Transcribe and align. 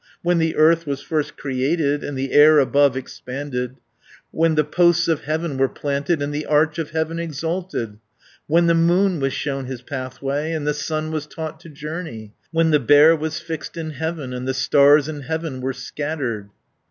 When 0.23 0.39
the 0.39 0.55
earth 0.55 0.87
was 0.87 1.03
first 1.03 1.37
created, 1.37 2.03
And 2.03 2.17
the 2.17 2.31
air 2.33 2.57
above 2.57 2.97
expanded, 2.97 3.75
When 4.31 4.55
the 4.55 4.63
posts 4.63 5.07
of 5.07 5.25
heaven 5.25 5.59
were 5.59 5.69
planted, 5.69 6.23
And 6.23 6.33
the 6.33 6.47
arch 6.47 6.79
of 6.79 6.89
heaven 6.89 7.19
exalted, 7.19 7.99
250 7.99 7.99
When 8.47 8.65
the 8.65 8.73
moon 8.73 9.19
was 9.19 9.33
shown 9.33 9.67
his 9.67 9.83
pathway, 9.83 10.53
And 10.53 10.65
the 10.65 10.73
sun 10.73 11.11
was 11.11 11.27
taught 11.27 11.59
to 11.59 11.69
journey, 11.69 12.33
When 12.49 12.71
the 12.71 12.79
Bear 12.79 13.15
was 13.15 13.39
fixed 13.39 13.77
in 13.77 13.91
heaven, 13.91 14.33
And 14.33 14.47
the 14.47 14.55
stars 14.55 15.07
in 15.07 15.21
heaven 15.21 15.61
were 15.61 15.71
scattered." 15.73 16.49